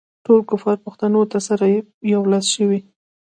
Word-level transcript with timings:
ټول 0.25 0.39
کفار 0.49 0.77
پښتنو 0.85 1.21
ته 1.31 1.39
سره 1.47 1.65
یو 2.13 2.21
لاس 2.31 2.45
شوي. 2.55 2.79